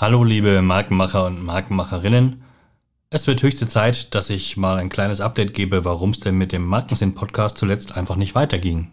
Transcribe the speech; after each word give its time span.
Hallo 0.00 0.22
liebe 0.22 0.62
Markenmacher 0.62 1.26
und 1.26 1.42
Markenmacherinnen. 1.42 2.44
Es 3.10 3.26
wird 3.26 3.42
höchste 3.42 3.66
Zeit, 3.66 4.14
dass 4.14 4.30
ich 4.30 4.56
mal 4.56 4.76
ein 4.76 4.90
kleines 4.90 5.20
Update 5.20 5.54
gebe, 5.54 5.84
warum 5.84 6.10
es 6.10 6.20
denn 6.20 6.38
mit 6.38 6.52
dem 6.52 6.64
Markensinn-Podcast 6.66 7.58
zuletzt 7.58 7.96
einfach 7.96 8.14
nicht 8.14 8.36
weiterging. 8.36 8.92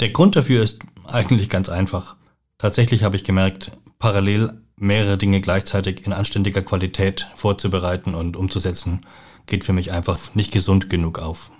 Der 0.00 0.08
Grund 0.08 0.34
dafür 0.34 0.62
ist 0.62 0.80
eigentlich 1.04 1.50
ganz 1.50 1.68
einfach. 1.68 2.16
Tatsächlich 2.56 3.04
habe 3.04 3.16
ich 3.16 3.24
gemerkt, 3.24 3.72
parallel 3.98 4.54
mehrere 4.76 5.18
Dinge 5.18 5.42
gleichzeitig 5.42 6.06
in 6.06 6.14
anständiger 6.14 6.62
Qualität 6.62 7.28
vorzubereiten 7.34 8.14
und 8.14 8.34
umzusetzen, 8.34 9.02
geht 9.44 9.64
für 9.64 9.74
mich 9.74 9.92
einfach 9.92 10.18
nicht 10.34 10.50
gesund 10.50 10.88
genug 10.88 11.18
auf. 11.18 11.50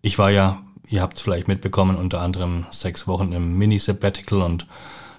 Ich 0.00 0.18
war 0.18 0.30
ja, 0.30 0.62
ihr 0.88 1.02
habt 1.02 1.18
es 1.18 1.22
vielleicht 1.22 1.48
mitbekommen, 1.48 1.98
unter 1.98 2.22
anderem 2.22 2.64
sechs 2.70 3.06
Wochen 3.06 3.32
im 3.32 3.58
Mini-Sabbatical 3.58 4.40
und 4.40 4.66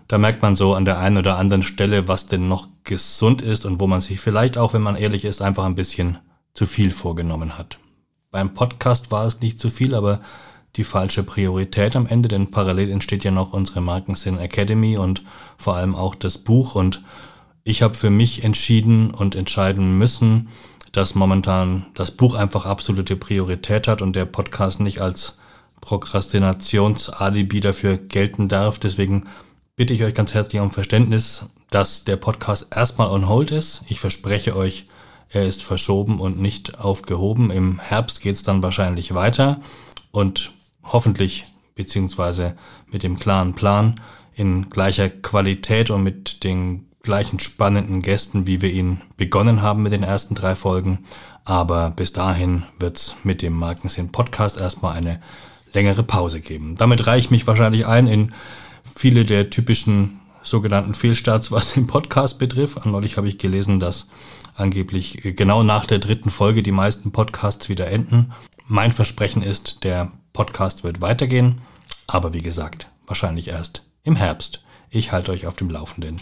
da 0.08 0.18
merkt 0.18 0.42
man 0.42 0.56
so 0.56 0.74
an 0.74 0.86
der 0.86 0.98
einen 0.98 1.18
oder 1.18 1.38
anderen 1.38 1.62
Stelle, 1.62 2.08
was 2.08 2.26
denn 2.26 2.48
noch 2.48 2.73
gesund 2.84 3.42
ist 3.42 3.66
und 3.66 3.80
wo 3.80 3.88
man 3.88 4.02
sich 4.02 4.20
vielleicht 4.20 4.58
auch, 4.58 4.74
wenn 4.74 4.82
man 4.82 4.96
ehrlich 4.96 5.26
ist, 5.26 5.42
einfach 5.42 5.66
ein 5.66 5.76
bisschen 5.76 6.18
zu 6.54 6.66
viel 6.66 6.92
vorgenommen 6.92 7.58
hat. 7.58 7.78
Beim 8.32 8.54
Podcast 8.54 9.12
war 9.12 9.26
es 9.26 9.42
nicht 9.42 9.60
zu 9.60 9.70
viel, 9.70 9.96
aber 9.96 10.22
die 10.76 10.84
falsche 10.84 11.24
Priorität 11.24 11.96
am 11.96 12.08
Ende, 12.08 12.30
denn 12.30 12.50
parallel 12.50 12.90
entsteht 12.90 13.24
ja 13.24 13.32
noch 13.32 13.54
unsere 13.54 13.82
Markensinn 13.82 14.40
Academy 14.40 14.98
und 14.98 15.24
vor 15.58 15.76
allem 15.76 15.96
auch 15.96 16.16
das 16.16 16.40
Buch 16.40 16.76
und 16.76 17.04
ich 17.64 17.82
habe 17.82 17.94
für 17.94 18.10
mich 18.10 18.44
entschieden 18.44 19.12
und 19.12 19.36
entscheiden 19.36 19.98
müssen, 19.98 20.50
dass 20.92 21.16
momentan 21.16 21.86
das 21.94 22.12
Buch 22.12 22.36
einfach 22.36 22.66
absolute 22.66 23.16
Priorität 23.16 23.88
hat 23.88 24.02
und 24.02 24.16
der 24.16 24.26
Podcast 24.26 24.80
nicht 24.80 25.02
als 25.02 25.38
Prokrastinationsalibi 25.82 27.60
dafür 27.60 27.98
gelten 27.98 28.48
darf. 28.48 28.80
Deswegen 28.80 29.28
bitte 29.76 29.94
ich 29.94 30.04
euch 30.04 30.14
ganz 30.14 30.34
herzlich 30.34 30.62
um 30.62 30.72
Verständnis, 30.72 31.46
dass 31.74 32.04
der 32.04 32.18
Podcast 32.18 32.68
erstmal 32.76 33.10
on 33.10 33.28
hold 33.28 33.52
ist. 33.52 33.82
Ich 33.88 34.00
verspreche 34.00 34.56
euch, 34.56 34.86
er 35.30 35.48
ist 35.48 35.64
verschoben 35.64 36.20
und 36.20 36.40
nicht 36.40 36.78
aufgehoben. 36.80 37.50
Im 37.50 37.80
Herbst 37.80 38.22
geht 38.22 38.36
es 38.36 38.44
dann 38.44 38.62
wahrscheinlich 38.62 39.16
weiter 39.16 39.60
und 40.12 40.52
hoffentlich 40.84 41.46
beziehungsweise 41.74 42.56
mit 42.92 43.02
dem 43.02 43.18
klaren 43.18 43.56
Plan 43.56 44.00
in 44.36 44.70
gleicher 44.70 45.10
Qualität 45.10 45.90
und 45.90 46.04
mit 46.04 46.44
den 46.44 46.86
gleichen 47.02 47.40
spannenden 47.40 48.04
Gästen, 48.04 48.46
wie 48.46 48.62
wir 48.62 48.72
ihn 48.72 49.02
begonnen 49.18 49.64
haben 49.64 49.82
mit 49.82 49.94
den 49.94 50.04
ersten 50.04 50.36
drei 50.36 50.56
Folgen. 50.56 51.06
Aber 51.44 51.90
bis 51.90 52.14
dahin 52.14 52.64
wird's 52.78 53.16
mit 53.24 53.42
dem 53.42 53.54
Markensinn 53.54 54.12
Podcast 54.12 54.60
erstmal 54.60 54.96
eine 54.96 55.20
längere 55.74 56.04
Pause 56.04 56.40
geben. 56.40 56.76
Damit 56.76 57.08
reiche 57.08 57.26
ich 57.26 57.32
mich 57.32 57.48
wahrscheinlich 57.48 57.88
ein 57.88 58.06
in 58.06 58.34
viele 58.96 59.24
der 59.24 59.50
typischen 59.50 60.20
sogenannten 60.44 60.94
Fehlstarts, 60.94 61.52
was 61.52 61.74
den 61.74 61.88
Podcast 61.88 62.38
betrifft. 62.38 62.86
Neulich 62.86 63.18
habe 63.18 63.28
ich 63.28 63.38
gelesen, 63.38 63.80
dass 63.80 64.08
angeblich 64.56 65.22
genau 65.36 65.64
nach 65.64 65.86
der 65.86 66.00
dritten 66.00 66.30
Folge 66.30 66.62
die 66.62 66.72
meisten 66.72 67.12
Podcasts 67.12 67.70
wieder 67.70 67.88
enden. 67.88 68.34
Mein 68.68 68.92
Versprechen 68.92 69.42
ist, 69.42 69.84
der 69.84 70.12
Podcast 70.34 70.84
wird 70.84 71.02
weitergehen, 71.02 71.62
aber 72.08 72.34
wie 72.34 72.42
gesagt, 72.42 72.88
wahrscheinlich 73.08 73.48
erst 73.48 73.86
im 74.04 74.16
Herbst. 74.16 74.64
Ich 74.90 75.12
halte 75.12 75.32
euch 75.32 75.48
auf 75.48 75.56
dem 75.56 75.70
Laufenden. 75.70 76.22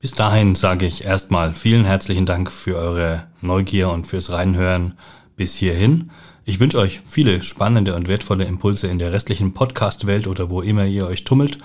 Bis 0.00 0.12
dahin 0.12 0.54
sage 0.54 0.84
ich 0.84 1.04
erstmal 1.04 1.54
vielen 1.54 1.84
herzlichen 1.84 2.26
Dank 2.26 2.50
für 2.50 2.76
eure 2.76 3.28
Neugier 3.40 3.90
und 3.90 4.06
fürs 4.06 4.30
Reinhören 4.30 4.98
bis 5.36 5.54
hierhin. 5.54 6.10
Ich 6.44 6.58
wünsche 6.58 6.78
euch 6.78 7.00
viele 7.06 7.42
spannende 7.42 7.94
und 7.94 8.08
wertvolle 8.08 8.44
Impulse 8.44 8.88
in 8.88 8.98
der 8.98 9.12
restlichen 9.12 9.54
Podcast-Welt 9.54 10.26
oder 10.26 10.50
wo 10.50 10.60
immer 10.60 10.84
ihr 10.86 11.06
euch 11.06 11.22
tummelt 11.22 11.58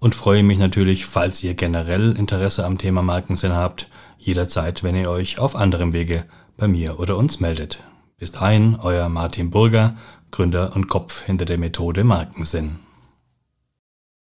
und 0.00 0.14
freue 0.14 0.42
mich 0.42 0.58
natürlich, 0.58 1.06
falls 1.06 1.44
ihr 1.44 1.54
generell 1.54 2.16
Interesse 2.16 2.64
am 2.64 2.78
Thema 2.78 3.02
Markensinn 3.02 3.52
habt, 3.52 3.88
jederzeit, 4.18 4.82
wenn 4.82 4.96
ihr 4.96 5.10
euch 5.10 5.38
auf 5.38 5.54
anderem 5.54 5.92
Wege 5.92 6.24
bei 6.56 6.66
mir 6.66 6.98
oder 6.98 7.16
uns 7.16 7.38
meldet. 7.38 7.82
Bis 8.18 8.32
dahin, 8.32 8.76
euer 8.82 9.08
Martin 9.08 9.50
Burger, 9.50 9.96
Gründer 10.30 10.74
und 10.74 10.88
Kopf 10.88 11.24
hinter 11.24 11.44
der 11.44 11.58
Methode 11.58 12.04
Markensinn. 12.04 12.89